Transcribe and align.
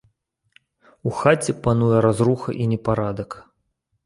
У 1.09 1.13
хаце 1.19 1.55
пануе 1.67 1.97
разруха 2.07 2.49
і 2.65 2.71
непарадак. 2.73 3.31